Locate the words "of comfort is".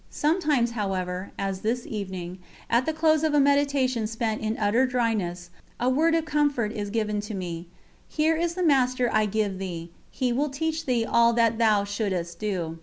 6.15-6.89